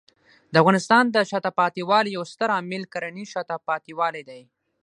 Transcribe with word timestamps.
د 0.51 0.53
افغانستان 0.61 1.03
د 1.09 1.17
شاته 1.29 1.51
پاتې 1.59 1.81
والي 1.89 2.09
یو 2.17 2.23
ستر 2.33 2.49
عامل 2.57 2.83
کرنېز 2.93 3.27
شاته 3.33 3.55
پاتې 3.67 3.91
والی 3.99 4.23
دی. 4.29 4.41